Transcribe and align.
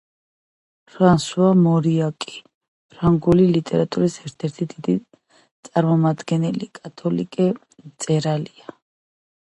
ფრანსუა 0.93 1.49
მორიაკი, 1.65 2.39
ფრანგული 2.95 3.45
ლიტერატურის 3.57 4.17
ერთ-ერთი 4.25 4.67
დიდი 4.75 4.97
წარმომადგენელი, 5.69 6.71
კათოლიკე 6.83 7.49
მწერალია. 7.57 8.79